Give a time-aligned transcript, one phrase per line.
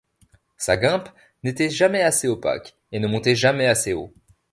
[0.57, 1.09] Sa guimpe
[1.43, 4.11] n’était jamais assez opaque, et ne montait jamais assez haut.